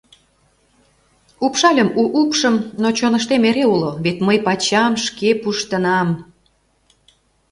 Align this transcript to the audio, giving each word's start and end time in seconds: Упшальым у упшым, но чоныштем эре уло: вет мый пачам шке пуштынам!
Упшальым 1.45 1.89
у 2.01 2.03
упшым, 2.21 2.55
но 2.81 2.87
чоныштем 2.97 3.43
эре 3.49 3.65
уло: 3.73 3.91
вет 4.03 4.17
мый 4.27 4.37
пачам 4.45 4.93
шке 5.05 5.29
пуштынам! 5.41 6.09